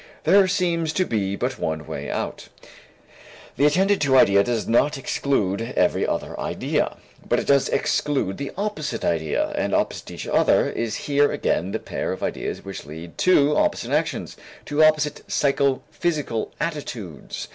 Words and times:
There 0.23 0.47
seems 0.47 0.93
to 0.93 1.05
be 1.05 1.35
but 1.35 1.59
one 1.59 1.85
way. 1.85 2.07
The 2.07 3.65
attended 3.67 4.01
to 4.01 4.17
idea 4.17 4.43
does 4.43 4.67
not 4.67 4.97
exclude 4.97 5.61
every 5.77 6.07
other 6.07 6.39
idea, 6.39 6.97
but 7.29 7.37
it 7.39 7.45
does 7.45 7.69
exclude 7.69 8.39
the 8.39 8.51
opposite 8.57 9.05
idea, 9.05 9.49
and 9.49 9.75
opposite 9.75 10.07
to 10.07 10.13
each 10.15 10.25
other 10.25 10.67
is 10.67 10.95
here 11.05 11.31
again 11.31 11.69
that 11.73 11.85
pair 11.85 12.11
of 12.11 12.23
ideas 12.23 12.65
which 12.65 12.83
lead 12.87 13.15
to 13.19 13.55
opposite 13.55 13.91
actions, 13.91 14.37
to 14.65 14.83
opposite 14.83 15.21
psychophysical 15.31 16.51
attitudes. 16.59 17.47